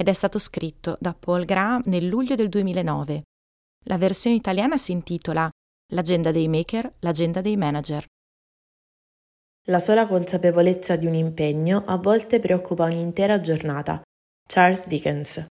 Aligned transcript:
ed 0.00 0.08
è 0.08 0.14
stato 0.14 0.38
scritto 0.38 0.96
da 0.98 1.12
Paul 1.12 1.44
Graham 1.44 1.82
nel 1.84 2.06
luglio 2.06 2.34
del 2.34 2.48
2009. 2.48 3.22
La 3.84 3.98
versione 3.98 4.34
italiana 4.34 4.78
si 4.78 4.92
intitola 4.92 5.50
L'agenda 5.92 6.30
dei 6.30 6.48
maker, 6.48 6.90
l'agenda 7.00 7.42
dei 7.42 7.58
manager. 7.58 8.06
La 9.66 9.78
sola 9.78 10.06
consapevolezza 10.06 10.96
di 10.96 11.04
un 11.04 11.12
impegno 11.12 11.82
a 11.84 11.98
volte 11.98 12.38
preoccupa 12.38 12.84
un'intera 12.84 13.40
giornata. 13.40 14.00
Charles 14.48 14.88
Dickens. 14.88 15.44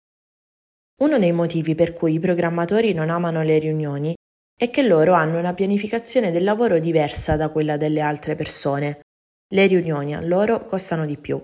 Uno 1.01 1.17
dei 1.19 1.33
motivi 1.33 1.75
per 1.75 1.91
cui 1.91 2.13
i 2.13 2.19
programmatori 2.19 2.93
non 2.93 3.09
amano 3.09 3.43
le 3.43 3.59
riunioni 3.59 4.15
è 4.57 4.69
che 4.69 4.87
loro 4.87 5.11
hanno 5.11 5.39
una 5.39 5.53
pianificazione 5.53 6.31
del 6.31 6.45
lavoro 6.45 6.79
diversa 6.79 7.35
da 7.35 7.49
quella 7.49 7.75
delle 7.75 7.99
altre 7.99 8.35
persone. 8.35 9.01
Le 9.53 9.67
riunioni 9.67 10.15
a 10.15 10.21
loro 10.21 10.63
costano 10.63 11.05
di 11.05 11.17
più. 11.17 11.43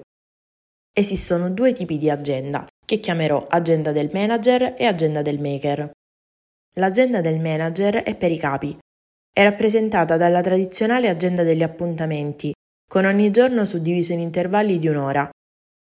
Esistono 0.95 1.49
due 1.49 1.73
tipi 1.73 1.97
di 1.97 2.11
agenda, 2.11 2.67
che 2.85 2.99
chiamerò 2.99 3.47
agenda 3.49 3.91
del 3.91 4.11
manager 4.13 4.75
e 4.77 4.85
agenda 4.85 5.23
del 5.23 5.39
maker. 5.39 5.89
L'agenda 6.75 7.19
del 7.19 7.39
manager 7.39 8.03
è 8.03 8.15
per 8.15 8.29
i 8.29 8.37
capi. 8.37 8.77
È 9.33 9.41
rappresentata 9.41 10.17
dalla 10.17 10.41
tradizionale 10.41 11.09
agenda 11.09 11.41
degli 11.41 11.63
appuntamenti, 11.63 12.53
con 12.87 13.05
ogni 13.05 13.31
giorno 13.31 13.65
suddiviso 13.65 14.13
in 14.13 14.19
intervalli 14.19 14.77
di 14.77 14.87
un'ora. 14.87 15.27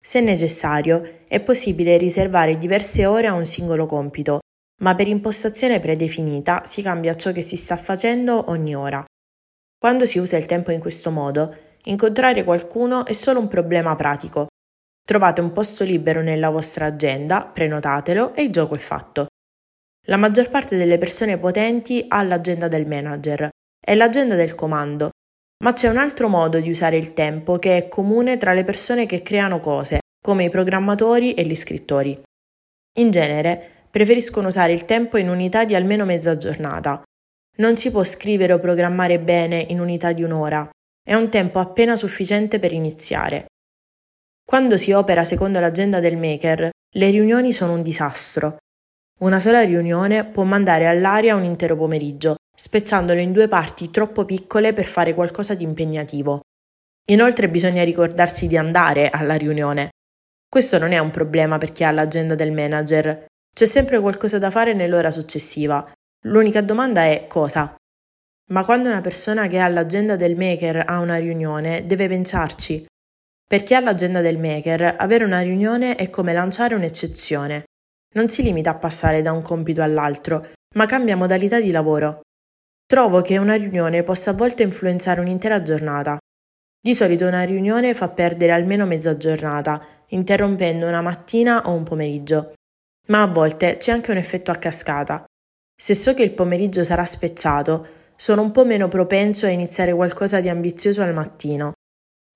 Se 0.01 0.21
necessario, 0.21 1.19
è 1.27 1.41
possibile 1.41 1.97
riservare 1.97 2.57
diverse 2.57 3.05
ore 3.05 3.27
a 3.27 3.33
un 3.33 3.45
singolo 3.45 3.85
compito, 3.85 4.39
ma 4.79 4.95
per 4.95 5.09
impostazione 5.09 5.81
predefinita 5.81 6.63
si 6.63 6.81
cambia 6.81 7.15
ciò 7.15 7.33
che 7.33 7.41
si 7.41 7.57
sta 7.57 7.75
facendo 7.75 8.49
ogni 8.49 8.73
ora. 8.73 9.03
Quando 9.77 10.05
si 10.05 10.19
usa 10.19 10.37
il 10.37 10.45
tempo 10.45 10.71
in 10.71 10.79
questo 10.79 11.11
modo, 11.11 11.53
incontrare 11.83 12.45
qualcuno 12.45 13.05
è 13.05 13.11
solo 13.11 13.41
un 13.41 13.49
problema 13.49 13.93
pratico, 13.97 14.47
Trovate 15.11 15.41
un 15.41 15.51
posto 15.51 15.83
libero 15.83 16.21
nella 16.21 16.49
vostra 16.49 16.85
agenda, 16.85 17.45
prenotatelo 17.45 18.33
e 18.33 18.43
il 18.43 18.49
gioco 18.49 18.75
è 18.75 18.77
fatto. 18.77 19.25
La 20.07 20.15
maggior 20.15 20.49
parte 20.49 20.77
delle 20.77 20.97
persone 20.97 21.37
potenti 21.37 22.05
ha 22.07 22.23
l'agenda 22.23 22.69
del 22.69 22.87
manager, 22.87 23.49
è 23.77 23.93
l'agenda 23.93 24.35
del 24.35 24.55
comando, 24.55 25.09
ma 25.65 25.73
c'è 25.73 25.89
un 25.89 25.97
altro 25.97 26.29
modo 26.29 26.61
di 26.61 26.69
usare 26.69 26.95
il 26.95 27.11
tempo 27.11 27.59
che 27.59 27.75
è 27.75 27.87
comune 27.89 28.37
tra 28.37 28.53
le 28.53 28.63
persone 28.63 29.05
che 29.05 29.21
creano 29.21 29.59
cose, 29.59 29.99
come 30.17 30.45
i 30.45 30.49
programmatori 30.49 31.33
e 31.33 31.45
gli 31.45 31.55
scrittori. 31.55 32.17
In 32.99 33.11
genere, 33.11 33.87
preferiscono 33.91 34.47
usare 34.47 34.71
il 34.71 34.85
tempo 34.85 35.17
in 35.17 35.27
unità 35.27 35.65
di 35.65 35.75
almeno 35.75 36.05
mezza 36.05 36.37
giornata. 36.37 37.01
Non 37.57 37.75
si 37.75 37.91
può 37.91 38.05
scrivere 38.05 38.53
o 38.53 38.59
programmare 38.59 39.19
bene 39.19 39.59
in 39.59 39.81
unità 39.81 40.13
di 40.13 40.23
un'ora, 40.23 40.69
è 41.05 41.13
un 41.15 41.29
tempo 41.29 41.59
appena 41.59 41.97
sufficiente 41.97 42.59
per 42.59 42.71
iniziare. 42.71 43.47
Quando 44.51 44.75
si 44.75 44.91
opera 44.91 45.23
secondo 45.23 45.61
l'agenda 45.61 46.01
del 46.01 46.17
maker, 46.17 46.71
le 46.95 47.09
riunioni 47.09 47.53
sono 47.53 47.71
un 47.71 47.81
disastro. 47.81 48.57
Una 49.19 49.39
sola 49.39 49.61
riunione 49.61 50.25
può 50.25 50.43
mandare 50.43 50.87
all'aria 50.87 51.35
un 51.35 51.45
intero 51.45 51.77
pomeriggio, 51.77 52.35
spezzandolo 52.53 53.21
in 53.21 53.31
due 53.31 53.47
parti 53.47 53.89
troppo 53.89 54.25
piccole 54.25 54.73
per 54.73 54.83
fare 54.83 55.13
qualcosa 55.13 55.55
di 55.55 55.63
impegnativo. 55.63 56.41
Inoltre 57.11 57.47
bisogna 57.47 57.85
ricordarsi 57.85 58.47
di 58.47 58.57
andare 58.57 59.09
alla 59.09 59.35
riunione. 59.35 59.91
Questo 60.49 60.77
non 60.77 60.91
è 60.91 60.97
un 60.97 61.11
problema 61.11 61.57
per 61.57 61.71
chi 61.71 61.85
ha 61.85 61.91
l'agenda 61.91 62.35
del 62.35 62.51
manager. 62.51 63.27
C'è 63.55 63.65
sempre 63.65 64.01
qualcosa 64.01 64.37
da 64.37 64.51
fare 64.51 64.73
nell'ora 64.73 65.11
successiva. 65.11 65.89
L'unica 66.25 66.59
domanda 66.59 67.05
è 67.05 67.25
cosa. 67.25 67.73
Ma 68.49 68.65
quando 68.65 68.89
una 68.89 68.99
persona 68.99 69.47
che 69.47 69.59
ha 69.59 69.69
l'agenda 69.69 70.17
del 70.17 70.35
maker 70.35 70.83
ha 70.87 70.99
una 70.99 71.15
riunione, 71.15 71.85
deve 71.85 72.09
pensarci. 72.09 72.89
Per 73.51 73.63
chi 73.63 73.75
ha 73.75 73.81
l'agenda 73.81 74.21
del 74.21 74.39
maker, 74.39 74.95
avere 74.97 75.25
una 75.25 75.41
riunione 75.41 75.95
è 75.95 76.09
come 76.09 76.31
lanciare 76.31 76.73
un'eccezione. 76.73 77.65
Non 78.15 78.29
si 78.29 78.43
limita 78.43 78.69
a 78.69 78.75
passare 78.75 79.21
da 79.21 79.33
un 79.33 79.41
compito 79.41 79.81
all'altro, 79.81 80.51
ma 80.75 80.85
cambia 80.85 81.17
modalità 81.17 81.59
di 81.59 81.69
lavoro. 81.69 82.21
Trovo 82.85 83.19
che 83.19 83.37
una 83.37 83.55
riunione 83.55 84.03
possa 84.03 84.31
a 84.31 84.35
volte 84.35 84.63
influenzare 84.63 85.19
un'intera 85.19 85.61
giornata. 85.61 86.17
Di 86.81 86.95
solito 86.95 87.27
una 87.27 87.43
riunione 87.43 87.93
fa 87.93 88.07
perdere 88.07 88.53
almeno 88.53 88.85
mezza 88.85 89.17
giornata, 89.17 89.85
interrompendo 90.07 90.87
una 90.87 91.01
mattina 91.01 91.63
o 91.65 91.73
un 91.73 91.83
pomeriggio. 91.83 92.53
Ma 93.09 93.23
a 93.23 93.27
volte 93.27 93.75
c'è 93.75 93.91
anche 93.91 94.11
un 94.11 94.17
effetto 94.17 94.51
a 94.51 94.55
cascata. 94.55 95.25
Se 95.75 95.93
so 95.93 96.13
che 96.13 96.23
il 96.23 96.31
pomeriggio 96.31 96.83
sarà 96.83 97.03
spezzato, 97.03 97.85
sono 98.15 98.43
un 98.43 98.51
po' 98.51 98.63
meno 98.63 98.87
propenso 98.87 99.45
a 99.45 99.49
iniziare 99.49 99.93
qualcosa 99.93 100.39
di 100.39 100.47
ambizioso 100.47 101.01
al 101.01 101.13
mattino. 101.13 101.73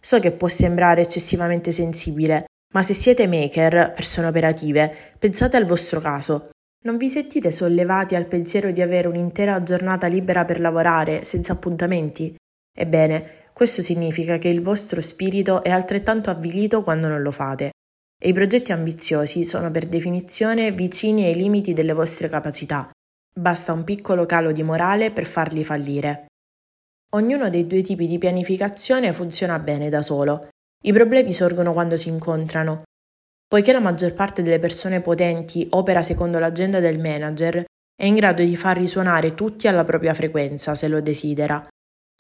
So 0.05 0.19
che 0.19 0.33
può 0.33 0.47
sembrare 0.47 1.01
eccessivamente 1.01 1.71
sensibile, 1.71 2.45
ma 2.75 2.83
se 2.83 2.93
siete 2.93 3.25
maker, 3.25 3.91
persone 3.95 4.27
operative, 4.27 4.95
pensate 5.17 5.57
al 5.57 5.65
vostro 5.65 5.99
caso. 5.99 6.49
Non 6.83 6.97
vi 6.97 7.09
sentite 7.09 7.49
sollevati 7.49 8.13
al 8.13 8.27
pensiero 8.27 8.69
di 8.69 8.83
avere 8.83 9.07
un'intera 9.07 9.63
giornata 9.63 10.05
libera 10.05 10.45
per 10.45 10.59
lavorare, 10.59 11.23
senza 11.23 11.53
appuntamenti? 11.53 12.35
Ebbene, 12.71 13.49
questo 13.51 13.81
significa 13.81 14.37
che 14.37 14.47
il 14.47 14.61
vostro 14.61 15.01
spirito 15.01 15.63
è 15.63 15.71
altrettanto 15.71 16.29
avvilito 16.29 16.83
quando 16.83 17.07
non 17.07 17.23
lo 17.23 17.31
fate. 17.31 17.71
E 18.21 18.29
i 18.29 18.33
progetti 18.33 18.71
ambiziosi 18.71 19.43
sono 19.43 19.71
per 19.71 19.87
definizione 19.87 20.71
vicini 20.71 21.25
ai 21.25 21.33
limiti 21.33 21.73
delle 21.73 21.93
vostre 21.93 22.29
capacità. 22.29 22.91
Basta 23.33 23.73
un 23.73 23.83
piccolo 23.83 24.27
calo 24.27 24.51
di 24.51 24.61
morale 24.61 25.09
per 25.09 25.25
farli 25.25 25.63
fallire. 25.63 26.27
Ognuno 27.15 27.49
dei 27.49 27.65
due 27.65 27.81
tipi 27.81 28.07
di 28.07 28.17
pianificazione 28.17 29.13
funziona 29.13 29.57
bene 29.57 29.87
da 29.87 30.01
solo. 30.01 30.49
I 30.83 30.91
problemi 30.91 31.31
sorgono 31.31 31.71
quando 31.71 31.95
si 31.95 32.09
incontrano. 32.09 32.83
Poiché 33.47 33.71
la 33.71 33.79
maggior 33.79 34.13
parte 34.13 34.41
delle 34.41 34.59
persone 34.59 34.99
potenti 34.99 35.65
opera 35.71 36.01
secondo 36.01 36.39
l'agenda 36.39 36.81
del 36.81 36.99
manager, 36.99 37.63
è 37.95 38.03
in 38.03 38.15
grado 38.15 38.43
di 38.43 38.57
far 38.57 38.75
risuonare 38.75 39.33
tutti 39.33 39.69
alla 39.69 39.85
propria 39.85 40.13
frequenza 40.13 40.75
se 40.75 40.89
lo 40.89 40.99
desidera. 40.99 41.65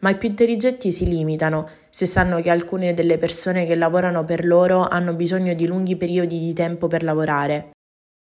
Ma 0.01 0.11
i 0.11 0.15
più 0.15 0.29
intelligenti 0.29 0.93
si 0.93 1.05
limitano 1.05 1.67
se 1.89 2.05
sanno 2.05 2.41
che 2.41 2.49
alcune 2.49 2.93
delle 2.93 3.17
persone 3.17 3.65
che 3.65 3.75
lavorano 3.75 4.23
per 4.23 4.45
loro 4.45 4.87
hanno 4.87 5.13
bisogno 5.13 5.53
di 5.53 5.67
lunghi 5.67 5.97
periodi 5.97 6.39
di 6.39 6.53
tempo 6.53 6.87
per 6.87 7.03
lavorare. 7.03 7.71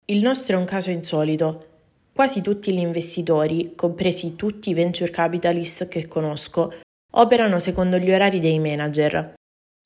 Il 0.04 0.22
nostro 0.22 0.56
è 0.56 0.60
un 0.60 0.66
caso 0.66 0.90
insolito. 0.90 1.71
Quasi 2.14 2.42
tutti 2.42 2.74
gli 2.74 2.78
investitori, 2.78 3.74
compresi 3.74 4.36
tutti 4.36 4.68
i 4.68 4.74
venture 4.74 5.10
capitalist 5.10 5.88
che 5.88 6.06
conosco, 6.06 6.74
operano 7.14 7.58
secondo 7.58 7.96
gli 7.96 8.12
orari 8.12 8.38
dei 8.38 8.58
manager, 8.58 9.34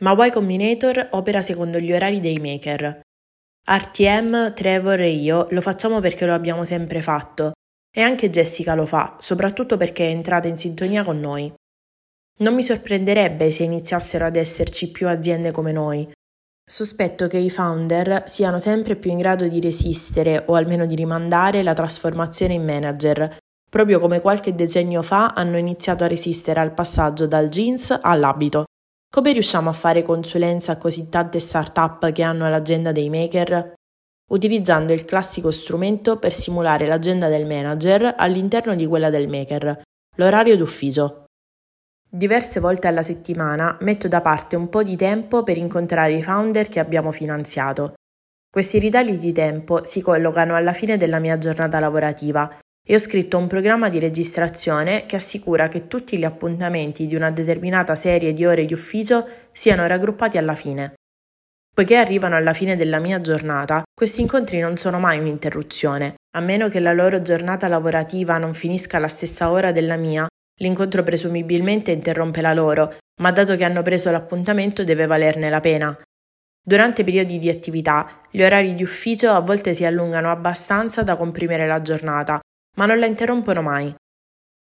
ma 0.03 0.27
Y 0.27 0.31
Combinator 0.31 1.09
opera 1.13 1.41
secondo 1.41 1.79
gli 1.79 1.93
orari 1.93 2.21
dei 2.21 2.39
maker. 2.39 3.01
RTM, 3.69 4.55
Trevor 4.55 5.01
e 5.01 5.11
io 5.11 5.47
lo 5.51 5.61
facciamo 5.61 6.01
perché 6.01 6.27
lo 6.27 6.35
abbiamo 6.35 6.65
sempre 6.65 7.01
fatto 7.01 7.53
e 7.91 8.01
anche 8.01 8.29
Jessica 8.29 8.75
lo 8.75 8.87
fa, 8.87 9.17
soprattutto 9.21 9.77
perché 9.77 10.07
è 10.07 10.11
entrata 10.11 10.49
in 10.49 10.57
sintonia 10.57 11.05
con 11.05 11.19
noi. 11.21 11.53
Non 12.39 12.55
mi 12.55 12.63
sorprenderebbe 12.63 13.51
se 13.51 13.63
iniziassero 13.63 14.27
ad 14.27 14.37
esserci 14.37 14.91
più 14.91 15.09
aziende 15.09 15.53
come 15.53 15.73
noi, 15.73 16.09
Sospetto 16.69 17.29
che 17.29 17.39
i 17.39 17.49
founder 17.49 18.25
siano 18.27 18.59
sempre 18.59 18.97
più 18.97 19.13
in 19.13 19.19
grado 19.19 19.47
di 19.47 19.61
resistere 19.61 20.43
o 20.47 20.55
almeno 20.55 20.85
di 20.85 20.97
rimandare 20.97 21.63
la 21.63 21.75
trasformazione 21.75 22.55
in 22.55 22.65
manager, 22.65 23.37
proprio 23.71 24.01
come 24.01 24.21
qualche 24.21 24.53
decennio 24.53 25.03
fa 25.03 25.29
hanno 25.29 25.59
iniziato 25.59 26.03
a 26.03 26.09
resistere 26.09 26.59
al 26.59 26.75
passaggio 26.75 27.29
dal 27.29 27.49
jeans 27.49 27.97
all'abito. 28.03 28.65
Come 29.15 29.31
riusciamo 29.31 29.71
a 29.71 29.73
fare 29.73 30.03
consulenza 30.03 30.73
a 30.73 30.77
così 30.77 31.09
tante 31.09 31.39
start-up 31.39 32.11
che 32.11 32.25
hanno 32.25 32.49
l'agenda 32.49 32.91
dei 32.91 33.09
maker? 33.11 33.75
Utilizzando 34.33 34.93
il 34.93 35.05
classico 35.05 35.53
strumento 35.53 36.19
per 36.19 36.33
simulare 36.33 36.89
l'agenda 36.89 37.29
del 37.29 37.47
manager 37.47 38.15
all'interno 38.17 38.75
di 38.75 38.87
quella 38.87 39.09
del 39.09 39.29
maker, 39.29 39.83
l'orario 40.17 40.57
d'ufficio. 40.57 41.26
Diverse 42.17 42.61
volte 42.61 42.87
alla 42.87 43.03
settimana 43.03 43.77
metto 43.81 44.09
da 44.09 44.23
parte 44.23 44.57
un 44.57 44.71
po' 44.71 44.83
di 44.83 44.97
tempo 44.97 45.43
per 45.43 45.59
incontrare 45.59 46.15
i 46.15 46.23
founder 46.23 46.67
che 46.67 46.81
abbiamo 46.81 47.13
finanziato. 47.13 47.93
Questi 48.51 48.79
ritagli 48.79 49.19
di 49.19 49.33
tempo 49.33 49.85
si 49.85 50.01
collocano 50.01 50.55
alla 50.55 50.73
fine 50.73 50.97
della 50.97 51.19
mia 51.19 51.37
giornata 51.37 51.79
lavorativa 51.79 52.59
e 52.83 52.95
ho 52.95 52.99
scritto 52.99 53.37
un 53.37 53.49
programma 53.49 53.91
di 53.91 53.99
registrazione 53.99 55.05
che 55.05 55.17
assicura 55.17 55.69
che 55.69 55.89
tutti 55.89 56.17
gli 56.17 56.25
appuntamenti 56.25 57.07
di 57.07 57.15
una 57.15 57.31
determinata 57.31 57.95
serie 57.95 58.33
di 58.33 58.47
ore 58.47 58.65
di 58.65 58.73
ufficio 58.73 59.29
siano 59.53 59.87
raggruppati 59.87 60.39
alla 60.39 60.55
fine. 60.55 60.95
Poiché 61.75 61.97
arrivano 61.97 62.35
alla 62.35 62.55
fine 62.55 62.77
della 62.77 62.99
mia 62.99 63.21
giornata, 63.21 63.83
questi 63.95 64.23
incontri 64.23 64.59
non 64.61 64.79
sono 64.79 64.99
mai 64.99 65.19
un'interruzione. 65.19 66.15
A 66.35 66.41
meno 66.41 66.71
che 66.71 66.81
la 66.81 66.95
loro 66.95 67.21
giornata 67.21 67.69
lavorativa 67.69 68.39
non 68.39 68.55
finisca 68.55 68.97
alla 68.97 69.09
stessa 69.09 69.51
ora 69.51 69.71
della 69.71 69.97
mia, 69.97 70.27
l'incontro 70.61 71.03
presumibilmente 71.03 71.91
interrompe 71.91 72.41
la 72.41 72.55
loro, 72.55 72.97
ma 73.21 73.31
dato 73.33 73.57
che 73.57 73.65
hanno 73.65 73.83
preso 73.83 74.11
l'appuntamento 74.11 74.85
deve 74.85 75.07
valerne 75.07 75.51
la 75.51 75.61
pena. 75.61 75.99
Durante 76.63 77.03
i 77.03 77.05
periodi 77.05 77.39
di 77.39 77.49
attività, 77.49 78.23
gli 78.31 78.43
orari 78.43 78.75
di 78.75 78.83
ufficio 78.83 79.31
a 79.31 79.41
volte 79.41 79.73
si 79.73 79.85
allungano 79.85 80.31
abbastanza 80.31 81.03
da 81.03 81.17
comprimere 81.17 81.67
la 81.67 81.81
giornata, 81.81 82.41
ma 82.77 82.87
non 82.87 82.99
la 82.99 83.07
interrompono 83.07 83.63
mai. 83.63 83.95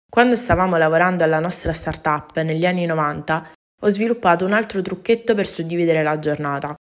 Quando 0.09 0.35
stavamo 0.35 0.77
lavorando 0.77 1.23
alla 1.23 1.39
nostra 1.39 1.73
startup 1.73 2.37
negli 2.41 2.65
anni 2.65 2.85
90, 2.85 3.51
ho 3.81 3.89
sviluppato 3.89 4.45
un 4.45 4.53
altro 4.53 4.81
trucchetto 4.81 5.33
per 5.33 5.47
suddividere 5.47 6.03
la 6.03 6.19
giornata. 6.19 6.75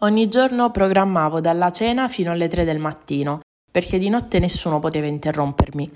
Ogni 0.00 0.28
giorno 0.28 0.70
programmavo 0.70 1.40
dalla 1.40 1.70
cena 1.70 2.08
fino 2.08 2.32
alle 2.32 2.48
3 2.48 2.64
del 2.64 2.78
mattino, 2.78 3.40
perché 3.70 3.98
di 3.98 4.08
notte 4.08 4.38
nessuno 4.38 4.78
poteva 4.78 5.06
interrompermi. 5.06 5.92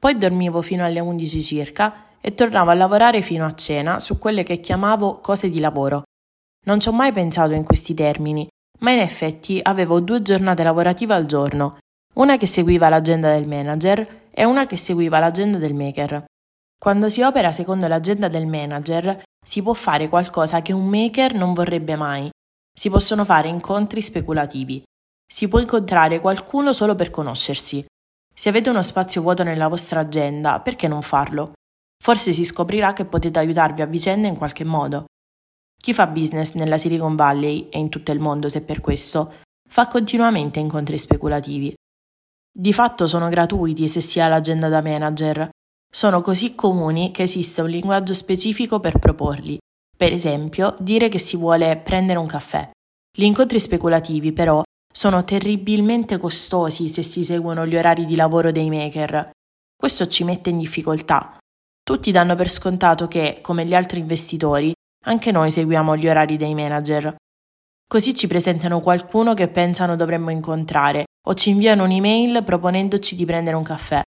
Poi 0.00 0.16
dormivo 0.16 0.62
fino 0.62 0.82
alle 0.82 0.98
11 0.98 1.42
circa 1.42 2.06
e 2.22 2.34
tornavo 2.34 2.70
a 2.70 2.74
lavorare 2.74 3.20
fino 3.20 3.44
a 3.44 3.54
cena 3.54 4.00
su 4.00 4.16
quelle 4.18 4.42
che 4.42 4.58
chiamavo 4.58 5.20
cose 5.20 5.50
di 5.50 5.60
lavoro. 5.60 6.04
Non 6.64 6.80
ci 6.80 6.88
ho 6.88 6.92
mai 6.92 7.12
pensato 7.12 7.52
in 7.52 7.64
questi 7.64 7.92
termini, 7.92 8.48
ma 8.78 8.92
in 8.92 9.00
effetti 9.00 9.60
avevo 9.62 10.00
due 10.00 10.22
giornate 10.22 10.62
lavorative 10.62 11.12
al 11.12 11.26
giorno, 11.26 11.76
una 12.14 12.38
che 12.38 12.46
seguiva 12.46 12.88
l'agenda 12.88 13.30
del 13.30 13.46
manager 13.46 14.28
e 14.30 14.44
una 14.44 14.64
che 14.66 14.78
seguiva 14.78 15.18
l'agenda 15.18 15.58
del 15.58 15.74
maker. 15.74 16.24
Quando 16.78 17.10
si 17.10 17.20
opera 17.20 17.52
secondo 17.52 17.86
l'agenda 17.86 18.28
del 18.28 18.46
manager, 18.46 19.22
si 19.46 19.62
può 19.62 19.74
fare 19.74 20.08
qualcosa 20.08 20.62
che 20.62 20.72
un 20.72 20.86
maker 20.86 21.34
non 21.34 21.52
vorrebbe 21.52 21.94
mai, 21.94 22.30
si 22.74 22.88
possono 22.88 23.26
fare 23.26 23.48
incontri 23.48 24.00
speculativi. 24.00 24.82
Si 25.30 25.46
può 25.46 25.58
incontrare 25.58 26.20
qualcuno 26.20 26.72
solo 26.72 26.94
per 26.94 27.10
conoscersi. 27.10 27.84
Se 28.40 28.48
avete 28.48 28.70
uno 28.70 28.80
spazio 28.80 29.20
vuoto 29.20 29.42
nella 29.42 29.68
vostra 29.68 30.00
agenda, 30.00 30.60
perché 30.60 30.88
non 30.88 31.02
farlo? 31.02 31.52
Forse 32.02 32.32
si 32.32 32.42
scoprirà 32.42 32.94
che 32.94 33.04
potete 33.04 33.38
aiutarvi 33.38 33.82
a 33.82 33.86
vicenda 33.86 34.28
in 34.28 34.36
qualche 34.36 34.64
modo. 34.64 35.04
Chi 35.76 35.92
fa 35.92 36.06
business 36.06 36.54
nella 36.54 36.78
Silicon 36.78 37.16
Valley 37.16 37.68
e 37.68 37.78
in 37.78 37.90
tutto 37.90 38.12
il 38.12 38.18
mondo, 38.18 38.48
se 38.48 38.62
per 38.62 38.80
questo, 38.80 39.34
fa 39.68 39.88
continuamente 39.88 40.58
incontri 40.58 40.96
speculativi. 40.96 41.74
Di 42.50 42.72
fatto 42.72 43.06
sono 43.06 43.28
gratuiti 43.28 43.86
se 43.88 44.00
si 44.00 44.20
ha 44.20 44.28
l'agenda 44.28 44.68
da 44.68 44.80
manager. 44.80 45.50
Sono 45.92 46.22
così 46.22 46.54
comuni 46.54 47.10
che 47.10 47.24
esiste 47.24 47.60
un 47.60 47.68
linguaggio 47.68 48.14
specifico 48.14 48.80
per 48.80 48.98
proporli 48.98 49.58
per 50.00 50.14
esempio, 50.14 50.74
dire 50.78 51.10
che 51.10 51.18
si 51.18 51.36
vuole 51.36 51.76
prendere 51.76 52.18
un 52.18 52.26
caffè. 52.26 52.70
Gli 53.14 53.24
incontri 53.24 53.60
speculativi, 53.60 54.32
però, 54.32 54.62
sono 54.92 55.24
terribilmente 55.24 56.18
costosi 56.18 56.88
se 56.88 57.02
si 57.02 57.24
seguono 57.24 57.66
gli 57.66 57.76
orari 57.76 58.04
di 58.04 58.16
lavoro 58.16 58.50
dei 58.50 58.68
maker. 58.68 59.30
Questo 59.76 60.06
ci 60.06 60.24
mette 60.24 60.50
in 60.50 60.58
difficoltà. 60.58 61.38
Tutti 61.82 62.10
danno 62.10 62.34
per 62.34 62.48
scontato 62.48 63.08
che, 63.08 63.38
come 63.40 63.64
gli 63.64 63.74
altri 63.74 64.00
investitori, 64.00 64.72
anche 65.06 65.32
noi 65.32 65.50
seguiamo 65.50 65.96
gli 65.96 66.08
orari 66.08 66.36
dei 66.36 66.54
manager. 66.54 67.16
Così 67.88 68.14
ci 68.14 68.26
presentano 68.26 68.80
qualcuno 68.80 69.34
che 69.34 69.48
pensano 69.48 69.96
dovremmo 69.96 70.30
incontrare 70.30 71.06
o 71.26 71.34
ci 71.34 71.50
inviano 71.50 71.84
un'email 71.84 72.44
proponendoci 72.44 73.16
di 73.16 73.24
prendere 73.24 73.56
un 73.56 73.62
caffè. 73.62 74.02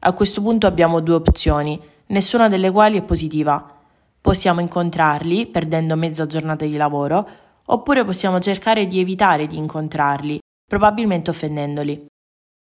A 0.00 0.12
questo 0.12 0.42
punto 0.42 0.66
abbiamo 0.66 1.00
due 1.00 1.14
opzioni, 1.14 1.80
nessuna 2.06 2.48
delle 2.48 2.70
quali 2.70 2.98
è 2.98 3.02
positiva. 3.02 3.74
Possiamo 4.20 4.60
incontrarli 4.60 5.46
perdendo 5.46 5.96
mezza 5.96 6.26
giornata 6.26 6.64
di 6.64 6.76
lavoro, 6.76 7.28
oppure 7.66 8.04
possiamo 8.04 8.38
cercare 8.38 8.86
di 8.86 9.00
evitare 9.00 9.46
di 9.46 9.56
incontrarli, 9.56 10.38
probabilmente 10.66 11.30
offendendoli. 11.30 12.06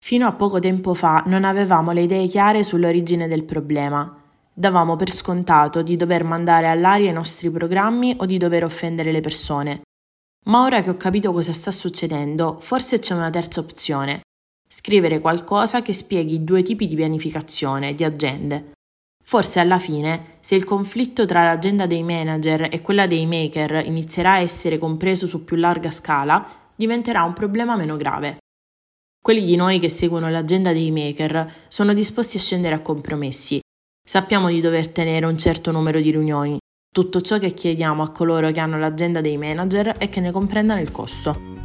Fino 0.03 0.27
a 0.27 0.33
poco 0.33 0.59
tempo 0.59 0.93
fa 0.93 1.23
non 1.25 1.43
avevamo 1.43 1.91
le 1.91 2.03
idee 2.03 2.27
chiare 2.27 2.63
sull'origine 2.63 3.27
del 3.27 3.43
problema. 3.43 4.21
Davamo 4.53 4.95
per 4.95 5.11
scontato 5.11 5.81
di 5.81 5.95
dover 5.95 6.23
mandare 6.23 6.67
all'aria 6.67 7.09
i 7.09 7.13
nostri 7.13 7.49
programmi 7.49 8.15
o 8.19 8.25
di 8.25 8.37
dover 8.37 8.63
offendere 8.63 9.11
le 9.11 9.21
persone. 9.21 9.81
Ma 10.45 10.63
ora 10.63 10.81
che 10.83 10.91
ho 10.91 10.97
capito 10.97 11.31
cosa 11.31 11.53
sta 11.53 11.71
succedendo, 11.71 12.59
forse 12.59 12.99
c'è 12.99 13.15
una 13.15 13.31
terza 13.31 13.59
opzione. 13.59 14.21
Scrivere 14.67 15.19
qualcosa 15.19 15.81
che 15.81 15.93
spieghi 15.93 16.43
due 16.43 16.61
tipi 16.61 16.87
di 16.87 16.95
pianificazione, 16.95 17.95
di 17.95 18.03
agende. 18.03 18.73
Forse 19.27 19.59
alla 19.59 19.79
fine, 19.79 20.37
se 20.39 20.53
il 20.53 20.63
conflitto 20.63 21.25
tra 21.25 21.43
l'agenda 21.43 21.87
dei 21.87 22.03
manager 22.03 22.67
e 22.71 22.81
quella 22.81 23.07
dei 23.07 23.25
maker 23.25 23.83
inizierà 23.83 24.33
a 24.33 24.39
essere 24.39 24.77
compreso 24.77 25.25
su 25.25 25.43
più 25.43 25.55
larga 25.57 25.89
scala, 25.89 26.45
diventerà 26.75 27.23
un 27.23 27.33
problema 27.33 27.75
meno 27.75 27.97
grave. 27.97 28.37
Quelli 29.19 29.43
di 29.43 29.55
noi 29.55 29.79
che 29.79 29.89
seguono 29.89 30.29
l'agenda 30.29 30.71
dei 30.73 30.91
maker 30.91 31.51
sono 31.67 31.95
disposti 31.95 32.37
a 32.37 32.39
scendere 32.39 32.75
a 32.75 32.81
compromessi. 32.81 33.59
Sappiamo 34.07 34.49
di 34.49 34.61
dover 34.61 34.89
tenere 34.89 35.25
un 35.25 35.39
certo 35.39 35.71
numero 35.71 35.99
di 35.99 36.11
riunioni. 36.11 36.59
Tutto 36.93 37.19
ciò 37.19 37.39
che 37.39 37.55
chiediamo 37.55 38.03
a 38.03 38.11
coloro 38.11 38.51
che 38.51 38.59
hanno 38.59 38.77
l'agenda 38.77 39.21
dei 39.21 39.37
manager 39.37 39.97
è 39.97 40.07
che 40.07 40.19
ne 40.19 40.31
comprendano 40.31 40.79
il 40.79 40.91
costo. 40.91 41.64